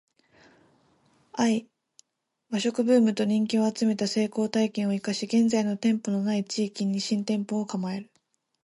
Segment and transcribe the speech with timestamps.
[1.43, 1.67] ⅰ
[2.49, 8.09] 和食ブームと人気を集めた成功体験を活かし現在店舗の無い地域に新店舗を構える